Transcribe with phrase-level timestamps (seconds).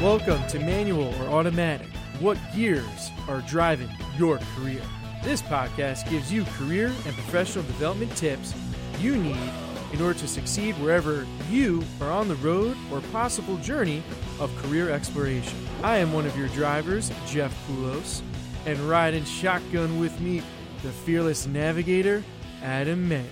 [0.00, 1.88] Welcome to Manual or Automatic.
[2.20, 4.80] What gears are driving your career?
[5.22, 8.54] This podcast gives you career and professional development tips
[8.98, 9.52] you need
[9.92, 14.02] in order to succeed wherever you are on the road or possible journey
[14.38, 15.68] of career exploration.
[15.82, 18.22] I am one of your drivers, Jeff Poulos,
[18.64, 20.40] and riding shotgun with me,
[20.82, 22.24] the fearless navigator,
[22.62, 23.26] Adam Mayer.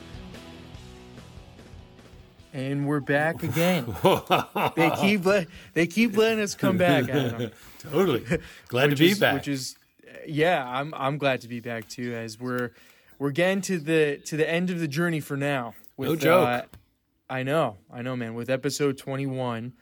[2.52, 3.84] And we're back again.
[4.76, 7.50] they keep let, they keep letting us come back, Adam.
[7.78, 8.24] totally.
[8.68, 9.34] Glad to be is, back.
[9.34, 9.76] Which is,
[10.26, 12.14] yeah, I'm I'm glad to be back too.
[12.14, 12.70] As we're
[13.18, 15.74] we're getting to the to the end of the journey for now.
[15.96, 16.48] With, No joke.
[16.48, 16.62] Uh,
[17.30, 18.34] I know, I know, man.
[18.34, 19.74] With episode 21,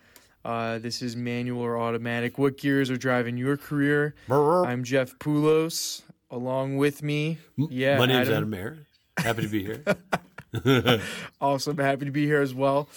[0.45, 2.39] uh, this is manual or automatic.
[2.39, 4.17] What gears are driving your career?
[4.29, 6.03] I'm Jeff Poulos.
[6.29, 8.39] Along with me, yeah, My name's Adam.
[8.39, 8.79] Adam Mayer.
[9.19, 9.85] Happy to be here.
[11.41, 11.77] Awesome.
[11.79, 12.89] Happy to be here as well.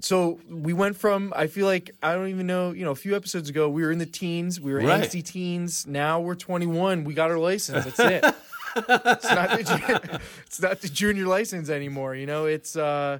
[0.00, 3.16] So we went from I feel like I don't even know, you know, a few
[3.16, 5.02] episodes ago we were in the teens, we were Right.
[5.02, 5.86] angsty teens.
[5.86, 7.04] Now we're 21.
[7.04, 7.84] We got our license.
[7.84, 8.24] That's it.
[8.76, 12.46] it's not the it's not the junior license anymore, you know.
[12.46, 13.18] It's uh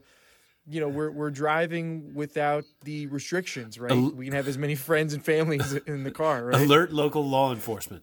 [0.70, 3.90] you know, we're we're driving without the restrictions, right?
[3.90, 6.60] Al- we can have as many friends and families in the car, right?
[6.60, 8.02] Alert local law enforcement.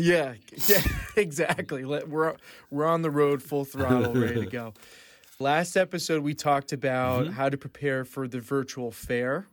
[0.00, 0.34] Yeah,
[0.68, 0.82] yeah,
[1.16, 1.84] exactly.
[1.84, 2.34] We're
[2.70, 4.74] we're on the road, full throttle, ready to go.
[5.38, 7.32] Last episode, we talked about Mm-hmm.
[7.32, 9.46] how to prepare for the virtual fair,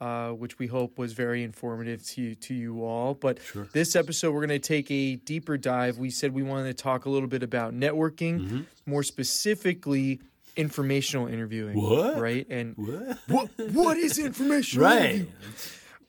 [0.00, 3.14] uh, which we hope was very informative to you, to you all.
[3.14, 3.38] But
[3.72, 5.96] this episode, we're going to take a deeper dive.
[5.98, 8.60] We said we wanted to talk a little bit about networking, Mm-hmm.
[8.86, 10.20] more specifically,
[10.56, 11.80] informational interviewing.
[11.80, 12.18] What?
[12.18, 12.44] Right?
[12.50, 13.18] And What?
[13.28, 14.88] what what is informational?
[14.90, 15.04] Right.
[15.10, 15.26] interview?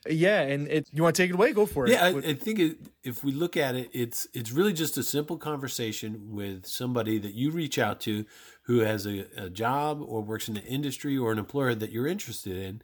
[0.08, 1.52] Yeah, and it, you want to take it away?
[1.52, 1.92] Go for it.
[1.92, 5.04] Yeah, I, I think it, if we look at it, it's it's really just a
[5.04, 8.26] simple conversation with somebody that you reach out to
[8.64, 12.08] who has a, a job or works in an industry or an employer that you're
[12.08, 12.82] interested in.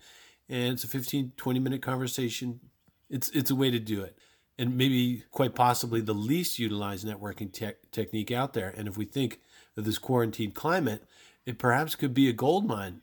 [0.50, 2.60] And it's a 15, 20 minute conversation.
[3.10, 4.18] It's it's a way to do it.
[4.58, 8.74] And maybe quite possibly the least utilized networking tech technique out there.
[8.76, 9.40] And if we think
[9.78, 11.06] of this quarantine climate,
[11.46, 13.02] it perhaps could be a gold mine.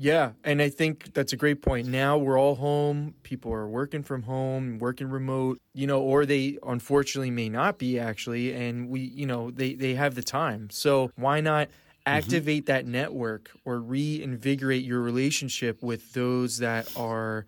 [0.00, 1.88] Yeah, and I think that's a great point.
[1.88, 3.14] Now we're all home.
[3.24, 7.98] People are working from home, working remote, you know, or they unfortunately may not be
[7.98, 10.70] actually, and we, you know, they they have the time.
[10.70, 11.76] So why not mm-hmm.
[12.06, 17.44] activate that network or reinvigorate your relationship with those that are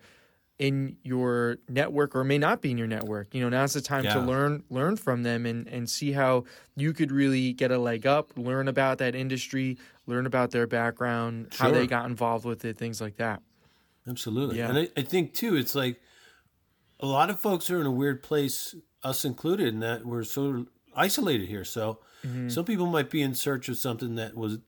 [0.61, 3.33] in your network or may not be in your network.
[3.33, 6.45] You know, now's the time to learn learn from them and and see how
[6.75, 11.47] you could really get a leg up, learn about that industry, learn about their background,
[11.57, 13.41] how they got involved with it, things like that.
[14.07, 14.59] Absolutely.
[14.59, 14.69] Yeah.
[14.69, 15.99] And I, I think too, it's like
[16.99, 20.67] a lot of folks are in a weird place, us included, in that we're so
[20.95, 21.65] isolated here.
[21.65, 22.49] So Mm-hmm.
[22.49, 24.59] some people might be in search of something that was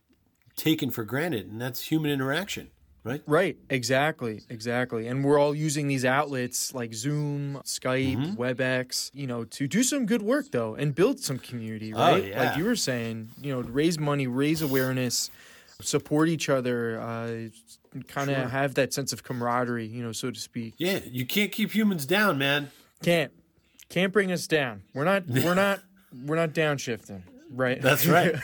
[0.56, 2.72] taken for granted, and that's human interaction,
[3.04, 3.22] right?
[3.28, 5.08] Right, exactly, exactly.
[5.08, 8.42] And we're all using these outlets like Zoom, Skype, Mm-hmm.
[8.42, 12.26] WebEx, you know, to do some good work though and build some community, Oh, right?
[12.28, 12.44] yeah.
[12.44, 15.30] Like you were saying, you know, raise money, raise awareness,
[15.82, 17.50] support each other, uh,
[18.08, 18.48] kind of Sure.
[18.48, 20.74] have that sense of camaraderie, you know, so to speak.
[20.78, 22.72] Yeah, you can't keep humans down, man.
[23.04, 23.32] Can't
[23.90, 24.82] can't bring us down.
[24.94, 25.82] We're not we're not
[26.26, 27.22] we're not downshifting,
[27.54, 27.82] right?
[27.82, 28.36] That's right.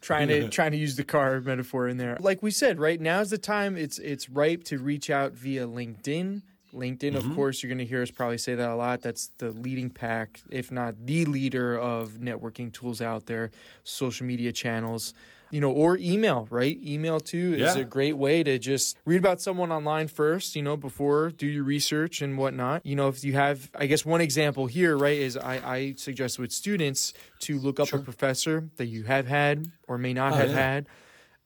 [0.00, 2.16] trying to trying to use the car metaphor in there.
[2.20, 3.76] Like we said, right now is the time.
[3.76, 6.42] It's it's ripe to reach out via LinkedIn.
[6.74, 7.30] LinkedIn, Mm-hmm.
[7.30, 9.02] of course, you're going to hear us probably say that a lot.
[9.02, 13.50] That's the leading pack, if not the leader of networking tools out there,
[13.84, 15.12] social media channels,
[15.52, 16.78] you know, or email, right?
[16.82, 17.82] Email too is Yeah.
[17.82, 21.62] a great way to just read about someone online first, you know, before do your
[21.62, 22.84] research and whatnot.
[22.86, 26.38] You know, if you have, I guess one example here, right, is I, I suggest
[26.38, 30.36] with students to look up a professor that you have had or may not Oh,
[30.36, 30.56] have yeah.
[30.56, 30.86] had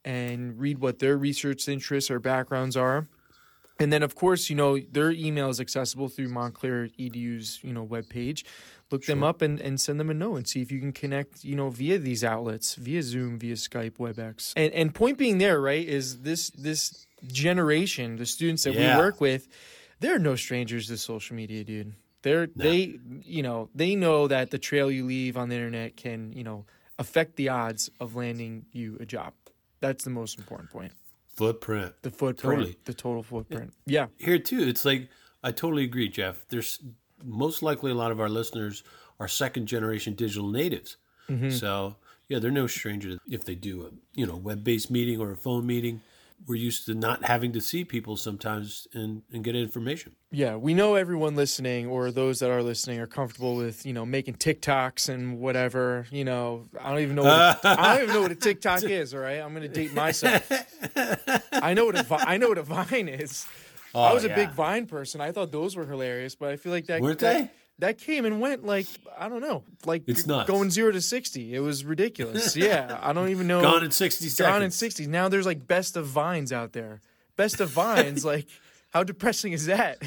[0.04, 3.08] and read what their research interests or backgrounds are.
[3.78, 7.84] And then, of course, you know, their email is accessible through Montclair EDU's, you know,
[7.86, 8.42] webpage.
[8.90, 11.42] Look them up and, and send them a note and see if you can connect,
[11.44, 14.52] you know, via these outlets, via Zoom, via Skype, WebEx.
[14.56, 18.96] And and point being there, right, is this this generation, the students that Yeah.
[18.96, 19.48] we work with,
[20.00, 21.94] they're no strangers to social media, dude.
[22.22, 26.32] They're they you know, they know that the trail you leave on the internet can,
[26.32, 26.64] you know,
[26.98, 29.32] affect the odds of landing you a job.
[29.80, 30.92] That's the most important point.
[31.34, 31.92] Footprint.
[32.02, 32.76] The footprint, Totally.
[32.84, 33.74] the total footprint.
[33.84, 34.06] Yeah.
[34.16, 35.08] Here too, it's like
[35.42, 36.46] I totally agree, Jeff.
[36.48, 36.78] There's
[37.22, 38.82] most likely a lot of our listeners
[39.18, 40.96] are second generation digital natives.
[41.28, 41.50] Mm-hmm.
[41.50, 41.96] So
[42.28, 45.32] yeah, they're no stranger to if they do a you know web based meeting or
[45.32, 46.02] a phone meeting.
[46.46, 50.12] We're used to not having to see people sometimes and, and get information.
[50.30, 54.04] Yeah, we know everyone listening or those that are listening are comfortable with, you know,
[54.04, 56.06] making TikToks and whatever.
[56.10, 58.82] You know, I don't even know what a, I don't even know what a TikTok
[58.82, 59.40] is, all right?
[59.40, 60.46] I'm going to date myself.
[61.52, 63.46] I know what a I know what a Vine is.
[64.00, 65.20] I oh, was a Oh, big Vine person.
[65.20, 67.50] I thought those were hilarious, but I feel like that Weren't that, they?
[67.78, 68.86] that came and went like
[69.18, 71.54] I don't know, like It's not going zero to sixty.
[71.54, 72.56] It was ridiculous.
[72.56, 73.62] yeah, I don't even know.
[73.62, 74.52] Gone in 60 seconds.
[74.52, 75.06] Gone in sixty.
[75.06, 77.00] Now there's like best of vines out there.
[77.36, 78.46] Best of vines, like
[78.90, 79.98] how depressing is that?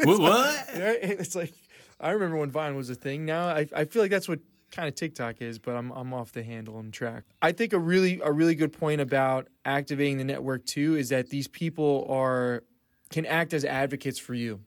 [0.00, 0.20] What?
[0.20, 0.66] what?
[0.74, 1.52] It's like
[2.00, 3.24] I remember when Vine was a thing.
[3.24, 4.40] Now I, I feel like that's what
[4.72, 7.24] kind of TikTok is, but I'm I'm off the handle and track.
[7.40, 11.30] I think a really a really good point about activating the network too is that
[11.30, 12.64] these people are
[13.12, 14.60] can act as advocates for you,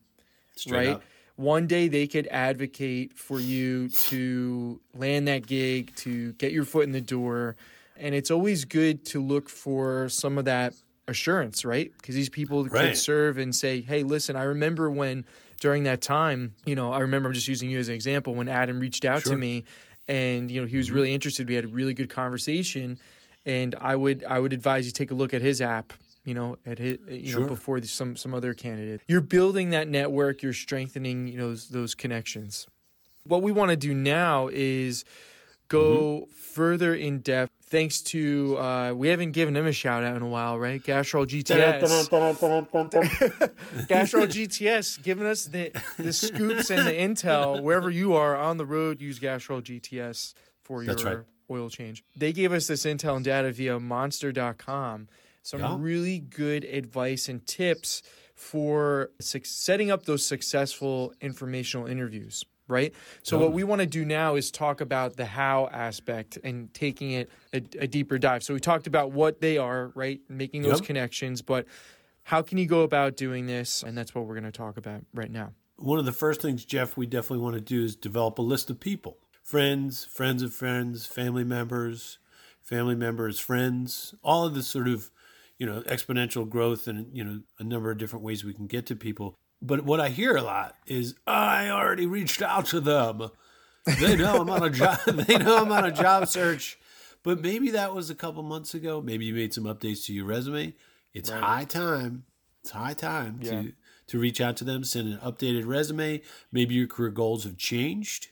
[0.56, 0.96] Straight right?
[0.96, 1.04] up.
[1.36, 6.86] One day they could advocate for you to land that gig, to get your foot
[6.86, 7.58] in the door,
[7.98, 10.74] and it's always good to look for some of that
[11.08, 11.92] assurance, right?
[11.98, 12.88] Because these people Right.
[12.90, 15.26] could serve and say, "Hey, listen, I remember when
[15.60, 18.48] during that time, you know, I remember I'm just using you as an example when
[18.48, 19.34] Adam reached out Sure.
[19.34, 19.66] to me,
[20.08, 20.96] and you know he was mm-hmm.
[20.96, 21.48] really interested.
[21.50, 22.98] We had a really good conversation,
[23.46, 25.94] and I would I would advise you take a look at his app."
[26.26, 30.42] You know, at his, you know, before some some other candidate, you're building that network.
[30.42, 32.68] You're strengthening, you know, those, those connections.
[33.24, 35.06] What we want to do now is
[35.68, 37.52] go further in depth.
[37.68, 40.84] Thanks to uh, we haven't given him a shout out in a while, right?
[40.84, 41.82] Castrol GTX.
[43.88, 48.66] Castrol GTX giving us the, the scoops and the intel wherever you are on the
[48.66, 49.02] road.
[49.02, 50.34] Use Castrol GTX
[50.64, 51.18] for your right.
[51.50, 52.04] oil change.
[52.16, 55.08] They gave us this intel and data via monster.com.
[55.46, 55.78] Some Yeah.
[55.80, 58.02] really good advice and tips
[58.34, 62.44] for suc setting up those successful informational interviews.
[62.68, 62.96] Right.
[63.22, 67.12] So, what we want to do now is talk about the how aspect and taking
[67.12, 68.42] it a, a deeper dive.
[68.44, 70.20] So, we talked about what they are, right?
[70.30, 70.88] Making those Yep.
[70.88, 71.68] connections, but
[72.24, 73.84] how can you go about doing this?
[73.84, 75.52] And that's what we're going to talk about right now.
[75.78, 78.72] One of the first things, Jeff, we definitely want to do is develop a list
[78.72, 82.18] of people friends, friends of friends, family members,
[82.64, 85.12] family members, friends, all of this sort of,
[85.58, 88.86] you know, exponential growth and, you know, a number of different ways we can get
[88.88, 89.36] to people.
[89.62, 93.30] But what I hear a lot is, I already reached out to them.
[94.00, 95.00] They know I'm on a job.
[95.06, 96.78] They know I'm on a job search.
[97.24, 99.02] But maybe that was a couple months ago.
[99.02, 100.74] Maybe you made some updates to your resume.
[101.14, 102.26] It's high time.
[102.62, 103.52] It's high time Yeah.
[103.62, 103.74] to
[104.08, 106.22] to reach out to them, send an updated resume.
[106.52, 108.28] Maybe your career goals have changed.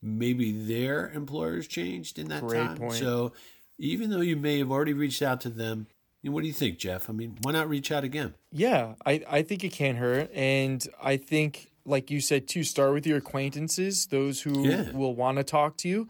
[0.00, 2.76] Maybe their employers changed in that Great time.
[2.78, 2.94] point.
[2.94, 3.32] So
[3.78, 5.86] even though you may have already reached out to them,
[6.32, 7.08] what do you think, Jeff?
[7.08, 8.34] I mean, why not reach out again?
[8.52, 10.30] Yeah, I, I think it can hurt.
[10.34, 14.90] And I think, like you said, too, start with your acquaintances, those who Yeah.
[14.92, 16.08] will want to talk to you.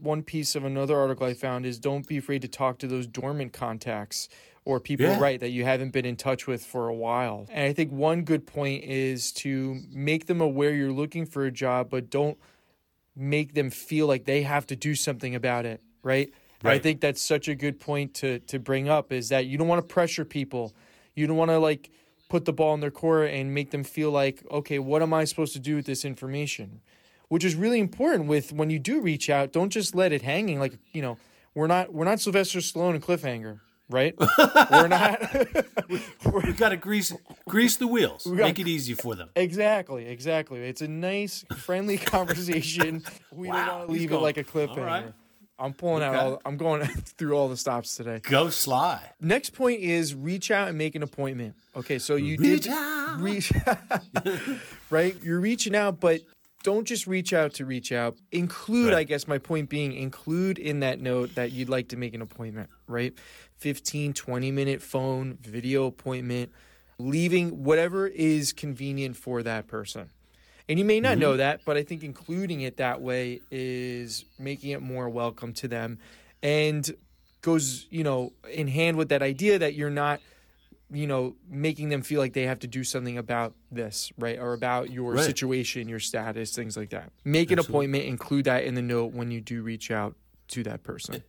[0.00, 3.06] One piece of another article I found is don't be afraid to talk to those
[3.06, 4.28] dormant contacts
[4.64, 5.18] or people, Yeah.
[5.20, 7.46] right, that you haven't been in touch with for a while.
[7.50, 11.50] And I think one good point is to make them aware you're looking for a
[11.50, 12.38] job, but don't
[13.16, 16.30] make them feel like they have to do something about it, right?
[16.62, 19.56] And I think that's such a good point to to bring up is that you
[19.58, 20.74] don't want to pressure people.
[21.14, 21.90] You don't want to like
[22.28, 25.24] put the ball in their court and make them feel like, okay, what am I
[25.24, 26.80] supposed to do with this information?
[27.28, 30.58] Which is really important with when you do reach out, don't just let it hanging
[30.58, 31.16] like, you know,
[31.54, 34.14] we're not we're not Sylvester Stallone and Cliffhanger, right?
[34.70, 35.20] we're not
[35.88, 37.12] We've got to grease
[37.48, 39.30] grease the wheels, got- make it easy for them.
[39.36, 40.60] Exactly, exactly.
[40.60, 43.02] It's a nice, friendly conversation.
[43.32, 45.12] We Wow, don't want to leave it like a cliffhanger.
[45.58, 46.40] I'm pulling out all.
[46.44, 46.86] I'm going
[47.18, 48.20] through all the stops today.
[48.22, 49.00] Go Sly.
[49.20, 51.56] Next point is reach out and make an appointment.
[51.74, 53.20] Okay, so you Reach did out.
[53.20, 53.52] reach,
[54.90, 55.16] right?
[55.22, 56.20] You're reaching out, but
[56.62, 58.16] don't just reach out to reach out.
[58.32, 58.98] Include, Right.
[58.98, 62.22] I guess my point being, include in that note that you'd like to make an
[62.22, 63.12] appointment, right?
[63.58, 66.52] 15, 20 minute phone, video appointment,
[66.98, 70.10] leaving whatever is convenient for that person.
[70.68, 71.20] And you may not mm-hmm.
[71.20, 75.68] know that, but I think including it that way is making it more welcome to
[75.68, 75.98] them
[76.42, 76.88] and
[77.40, 80.20] goes, you know, in hand with that idea that you're not,
[80.90, 84.38] you know, making them feel like they have to do something about this, right?
[84.38, 85.24] Or about your Right.
[85.24, 87.12] situation, your status, things like that.
[87.24, 90.16] Make an appointment, include that in the note when you do reach out
[90.48, 91.22] to that person.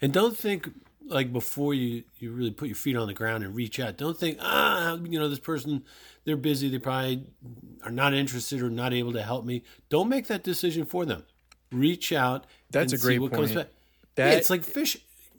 [0.00, 0.70] And don't think
[1.08, 3.96] like before you you really put your feet on the ground and reach out.
[3.96, 5.84] Don't think ah you know this person
[6.24, 6.68] they're busy.
[6.68, 7.24] They probably
[7.84, 9.64] are not interested or not able to help me.
[9.88, 11.24] Don't make that decision for them.
[11.72, 12.46] Reach out.
[12.70, 13.66] That's a great what comes point.
[13.66, 13.74] back.
[14.16, 14.96] That- yeah, it's like fish,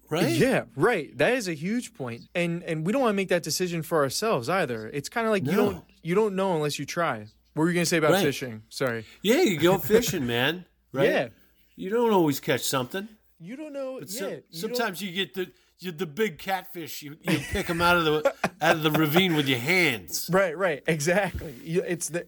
[0.10, 0.30] right?
[0.30, 1.16] Yeah, right.
[1.18, 1.92] That is a huge.
[2.36, 4.88] And and we don't want to make that decision for ourselves either.
[4.88, 7.28] It's kind of like you don't you don't know unless you try.
[7.54, 8.24] What were you going to say about Right.
[8.24, 8.64] fishing?
[8.70, 9.06] Sorry.
[9.22, 10.66] Yeah, you go fishing, man.
[10.92, 11.10] Right?
[11.10, 11.28] Yeah.
[11.76, 13.08] You don't always catch something.
[13.40, 14.02] You don't know.
[14.06, 14.30] So- yeah.
[14.32, 17.02] you don't- sometimes you get the you, the big catfish.
[17.04, 20.30] You, you pick them out of the out of the ravine with your hands.
[20.32, 21.56] Right, right, exactly.
[21.64, 22.26] You, it's the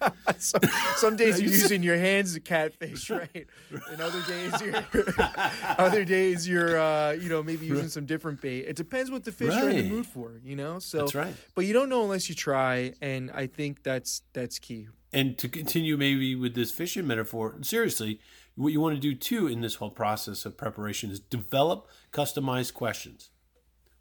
[0.38, 0.60] some,
[0.96, 3.46] some days you're using your hands to catfish, right?
[3.92, 4.84] And other days you're
[5.78, 8.60] other days you're uh, you know maybe using some different bait.
[8.66, 10.78] It depends what the fish are in the mood for, you know.
[10.78, 11.34] So That's right.
[11.54, 14.88] But you don't know unless you try, and I think that's that's key.
[15.12, 18.20] And to continue maybe with this fishing metaphor, seriously,
[18.60, 22.74] what you want to do too in this whole process of preparation is develop customized
[22.74, 23.30] questions,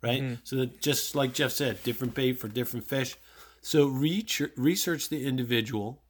[0.02, 0.22] right?
[0.22, 0.34] Mm-hmm.
[0.44, 3.16] So that just like Jeff said, different bait for different fish.
[3.62, 6.04] So reach, research the individual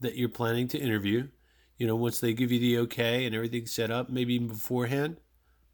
[0.00, 1.28] that you're planning to interview.
[1.78, 5.16] You know, once they give you the okay and everything's set up, maybe even beforehand,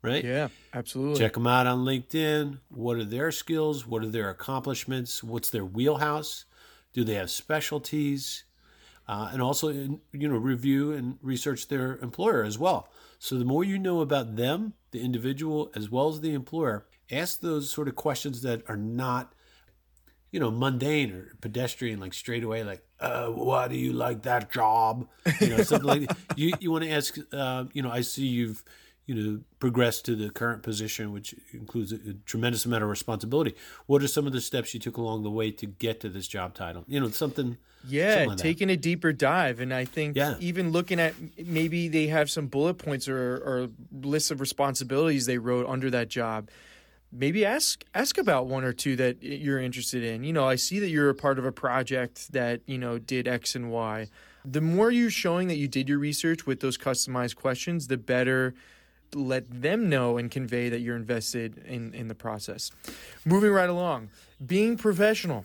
[0.02, 0.24] right?
[0.24, 1.18] Yeah, absolutely.
[1.18, 2.58] Check them out on LinkedIn.
[2.68, 3.86] What are their skills?
[3.86, 5.22] What are their accomplishments?
[5.22, 6.46] What's their wheelhouse?
[6.92, 8.44] Do they have specialties?
[9.10, 12.88] Uh, and also, you know, review and research their employer as well.
[13.18, 17.40] So the more you know about them, the individual as well as the employer, ask
[17.40, 19.34] those sort of questions that are not,
[20.30, 24.52] you know, mundane or pedestrian, like straight away, like, uh, why do you like that
[24.52, 25.08] job?
[25.40, 26.16] You know, something like that.
[26.36, 26.52] you.
[26.60, 28.62] You want to ask, uh, you know, I see you've
[29.06, 33.54] you know, progress to the current position, which includes a, a tremendous amount of responsibility.
[33.86, 36.28] What are some of the steps you took along the way to get to this
[36.28, 36.84] job title?
[36.86, 37.56] You know, something.
[37.88, 38.42] Yeah, something like that.
[38.42, 40.36] taking a deeper dive, and I think Yeah.
[40.38, 41.14] even looking at
[41.44, 43.68] maybe they have some bullet points or, or
[44.02, 46.50] lists of responsibilities they wrote under that job.
[47.12, 50.22] Maybe ask ask about one or two that you're interested in.
[50.22, 53.26] You know, I see that you're a part of a project that you know did
[53.26, 54.08] X and Y.
[54.44, 58.54] The more you're showing that you did your research with those customized questions, the better
[59.14, 62.70] let them know and convey that you're invested in in the process.
[63.24, 64.10] Moving right along,
[64.44, 65.44] being professional,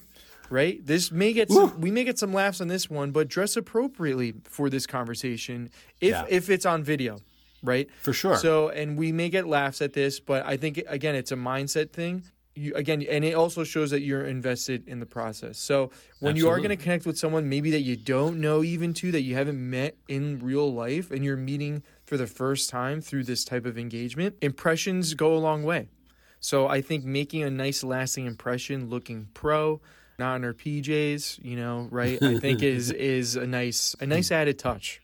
[0.49, 0.85] right?
[0.85, 4.33] This may get some, we may get some laughs on this one, but dress appropriately
[4.43, 5.69] for this conversation
[6.01, 6.25] if Yeah.
[6.29, 7.19] if it's on video,
[7.63, 7.89] right?
[8.01, 8.37] For sure.
[8.37, 11.91] So, and we may get laughs at this, but I think again, it's a mindset
[11.91, 12.23] thing.
[12.57, 15.57] You, again, and it also shows that you're invested in the process.
[15.57, 15.91] So
[16.21, 19.11] when you are going to connect with someone, maybe that you don't know even to
[19.11, 23.23] that you haven't met in real life, and you're meeting for the first time through
[23.23, 25.89] this type of engagement, impressions go a long way.
[26.39, 29.81] So I think making a nice, lasting impression, looking pro,
[30.19, 32.21] not in her PJs, you know, right?
[32.21, 35.01] I think is is a nice a nice added touch.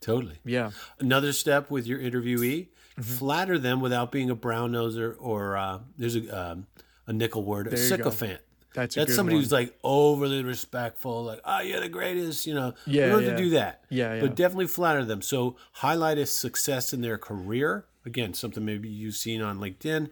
[0.00, 0.38] Totally.
[0.44, 0.70] Yeah.
[1.00, 2.68] Another step with your interviewee:
[2.98, 3.14] Mm-hmm.
[3.14, 6.66] flatter them without being a brown noser or uh, there's a um,
[7.06, 8.40] a nickel word, a sycophant.
[8.74, 9.42] That's a That's somebody one.
[9.42, 12.74] who's like overly respectful, like, oh, you're the greatest, you know.
[12.86, 13.28] Yeah, you don't yeah.
[13.28, 13.84] have to do that.
[13.88, 14.20] Yeah, yeah.
[14.20, 15.22] But definitely flatter them.
[15.22, 17.86] So highlight a success in their career.
[18.04, 20.10] Again, something maybe you've seen on LinkedIn.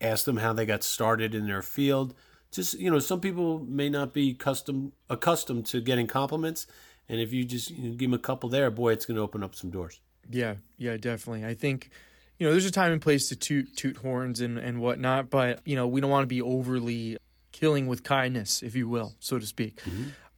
[0.00, 2.14] Ask them how they got started in their field.
[2.50, 6.66] Just, you know, some people may not be custom accustomed to getting compliments.
[7.08, 9.22] And if you just you know, give them a couple there, boy, it's going to
[9.22, 10.00] open up some doors.
[10.28, 11.44] Yeah, yeah, definitely.
[11.44, 11.90] I think,
[12.38, 15.60] you know, there's a time and place to toot toot horns and, and whatnot, but
[15.64, 17.18] you know, we don't want to be overly
[17.52, 19.80] killing with kindness, if you will, so to speak.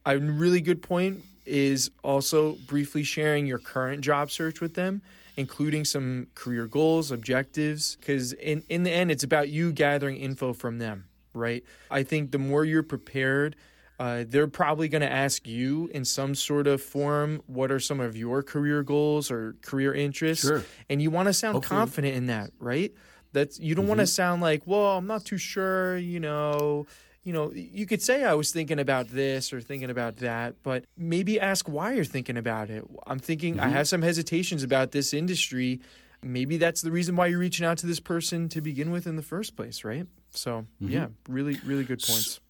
[0.07, 5.03] A really good point is also briefly sharing your current job search with them,
[5.37, 10.53] including some career goals, objectives, because in, in the end, it's about you gathering info
[10.53, 11.05] from them,
[11.35, 11.65] right?
[11.91, 13.57] I think the more you're prepared,
[13.99, 18.01] uh, they're probably going to ask you in some sort of form what are some
[18.01, 20.65] of your career goals or career interests Sure.
[20.89, 21.79] and you want to sound Hopefully.
[21.79, 22.93] confident in that right
[23.33, 24.09] that's you don't want to mm-hmm.
[24.09, 26.87] sound like well i'm not too sure you know
[27.25, 30.85] you know you could say i was thinking about this or thinking about that but
[30.97, 32.85] maybe ask why you're thinking about it.
[33.07, 33.73] I'm thinking i mm-hmm.
[33.75, 35.81] have some hesitations about this industry.
[36.25, 39.17] Maybe that's the reason why you're reaching out to this person to begin with in
[39.17, 40.07] the first place right?
[40.31, 40.93] So mm-hmm.
[40.93, 42.41] yeah really really good points.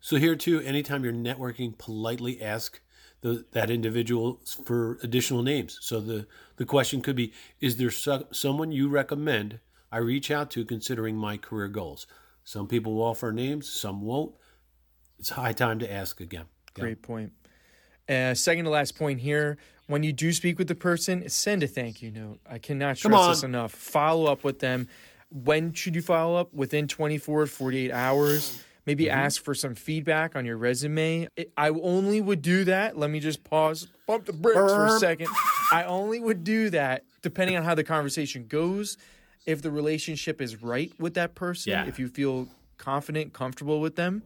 [0.00, 2.82] So here too, anytime you're networking, politely ask
[3.22, 5.78] the, that individual for additional names.
[5.80, 6.26] So the
[6.56, 9.60] the question could be: Is there so, someone you recommend
[9.94, 12.08] I reach out to considering my career goals?
[12.42, 14.34] Some people will offer names, some won't.
[15.20, 16.46] It's high time to ask again.
[16.76, 16.80] Yeah.
[16.82, 17.32] Great point.
[18.08, 19.56] Uh, second to last point here.
[19.86, 22.40] When you do speak with the person, send a thank you note.
[22.50, 23.70] I cannot stress this enough.
[23.70, 24.88] Follow up with them.
[25.30, 26.52] When should you follow up?
[26.52, 28.64] Within 24 to 48 hours.
[28.86, 29.16] Maybe Mm-hmm.
[29.18, 31.28] ask for some feedback on your resume.
[31.36, 32.98] It- I only would do that.
[32.98, 35.28] Let me just pause, bump the brakes for a second.
[35.70, 38.98] I only would do that depending on how the conversation goes.
[39.46, 41.86] If the relationship is right with that person, Yeah.
[41.86, 42.48] if you feel
[42.78, 44.22] confident, comfortable with them.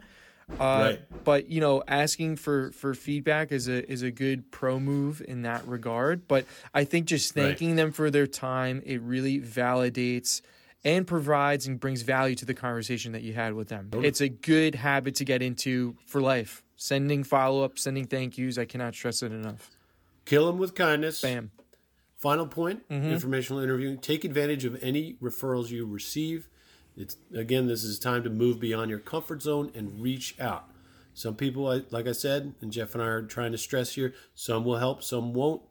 [0.53, 1.25] Uh, Right.
[1.25, 5.43] But you know, asking for for feedback is a is a good pro move in
[5.43, 6.27] that regard.
[6.27, 7.43] But I think just Right.
[7.49, 10.41] thanking them for their time, it really validates
[10.85, 13.91] and provides and brings value to the conversation that you had with them.
[13.93, 16.63] It's a good habit to get into for life.
[16.77, 18.57] Sending follow up, sending thank yous.
[18.57, 19.71] I cannot stress it enough.
[20.25, 21.21] Kill them with kindness.
[21.21, 21.51] Bam.
[22.19, 23.11] Final point: Mm-hmm.
[23.11, 23.99] informational interviewing.
[23.99, 26.49] Take advantage of any referrals you receive.
[26.97, 30.69] It's again, this is time to move beyond your comfort zone and reach out.
[31.15, 34.65] Some people, like I said, and Jeff and I are trying to stress here, some
[34.65, 35.63] will help, some won't.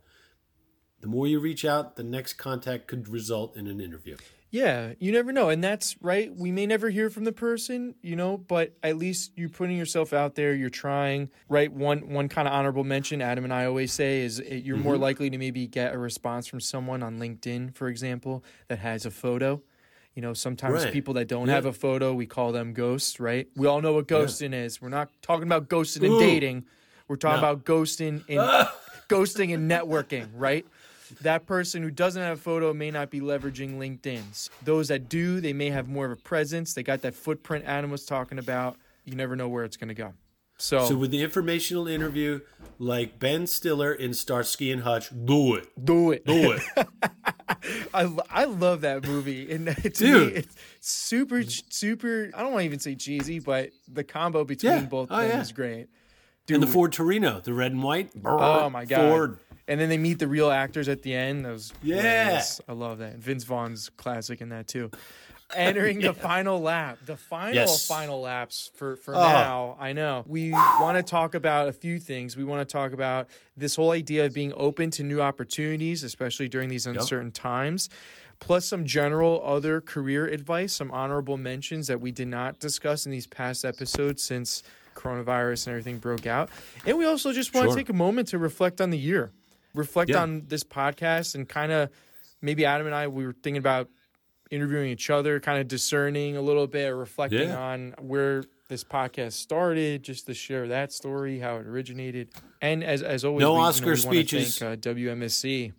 [1.01, 4.17] The more you reach out, the next contact could result in an interview.
[4.49, 5.49] Yeah, you never know.
[5.49, 6.33] And that's right.
[6.33, 10.13] We may never hear from the person, you know, but at least you're putting yourself
[10.13, 11.71] out there, you're trying, right?
[11.71, 14.83] One one kind of honorable mention Adam and I always say is eh, you're mm-hmm.
[14.83, 19.05] more likely to maybe get a response from someone on LinkedIn, for example, that has
[19.05, 19.61] a photo.
[20.15, 20.93] You know, sometimes right.
[20.93, 21.53] people that don't yeah.
[21.53, 23.47] have a photo, we call them ghosts, right?
[23.55, 24.63] We all know what ghosting yeah.
[24.63, 24.81] is.
[24.81, 26.65] We're not talking about ghosting and dating.
[27.07, 27.51] We're talking no.
[27.51, 28.67] about ghosting and
[29.09, 30.65] ghosting and networking, right?
[31.21, 34.49] That person who doesn't have a photo may not be leveraging LinkedIn's.
[34.63, 36.73] Those that do, they may have more of a presence.
[36.73, 38.77] They got that footprint Adam was talking about.
[39.05, 40.13] You never know where it's going to go.
[40.59, 42.39] So, so with the informational interview,
[42.79, 46.61] like Ben Stiller in Starsky and Hutch, do it, do it, do it.
[47.93, 50.33] I, I love that movie, and Dude.
[50.33, 52.31] me, it's super super.
[52.33, 54.81] I don't want to even say cheesy, but the combo between yeah.
[54.81, 55.41] both oh, them yeah.
[55.41, 55.89] is great.
[56.47, 56.55] Dude.
[56.55, 58.09] And the Ford Torino, the red and white.
[58.25, 61.43] oh my god, Ford and then they meet the real actors at the end.
[61.43, 63.17] That Those yeah, I love that.
[63.17, 64.89] Vince Vaughn's classic in that too.
[65.55, 66.09] Entering yeah.
[66.09, 67.85] the final lap, the final yes.
[67.87, 69.19] final laps for for ah.
[69.19, 69.31] oh.
[69.31, 69.77] now.
[69.79, 72.37] I know we want to talk about a few things.
[72.37, 73.27] We want to talk about
[73.57, 77.33] this whole idea of being open to new opportunities, especially during these uncertain yep.
[77.33, 77.89] times
[78.39, 83.11] plus some general other career advice, some honorable mentions that we did not discuss in
[83.11, 84.61] these past episodes since
[84.97, 86.49] coronavirus and everything broke out.
[86.85, 87.75] And we also just want sure.
[87.75, 89.31] to take a moment to reflect on the year
[89.77, 90.21] reflect yeah.
[90.21, 91.89] on this podcast and kind of
[92.41, 93.89] maybe Adam and I we were thinking about
[94.49, 97.59] interviewing each other, kind of discerning a little bit, reflecting yeah.
[97.59, 102.29] on where this podcast started, just to share that story, how it originated,
[102.61, 104.59] and as as always, no we, Oscar you know, speeches.
[104.59, 105.73] Thank, uh, WMSC.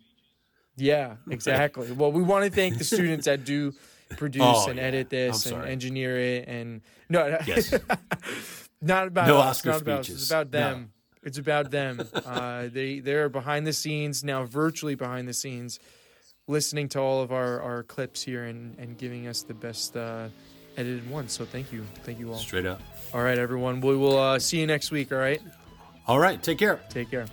[0.75, 1.91] Yeah, exactly.
[1.91, 3.73] well, we want to thank the students that do
[4.17, 4.85] produce oh, and yeah.
[4.85, 7.73] edit this and engineer it, and no, yes.
[8.81, 9.87] not about no us, Oscar not speeches.
[9.87, 10.81] About us, it's about them.
[10.81, 10.87] No.
[11.27, 12.01] It's about them.
[12.29, 15.79] Uh, they they're behind the scenes now, virtually behind the scenes,
[16.47, 20.27] listening to all of our, our clips here and, and giving us the best uh,
[20.77, 21.27] edited one.
[21.27, 22.37] So thank you, thank you all.
[22.37, 22.81] Straight up.
[23.13, 23.81] All right, everyone.
[23.81, 25.11] We will uh, see you next week.
[25.11, 25.41] All right.
[26.07, 26.41] All right.
[26.41, 26.79] Take care.
[26.89, 27.25] Take care.